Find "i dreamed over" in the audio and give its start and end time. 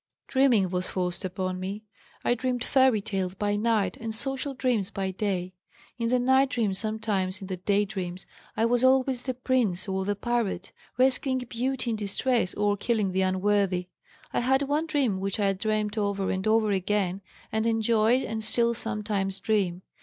15.39-16.31